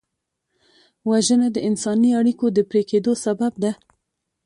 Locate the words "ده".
3.63-3.71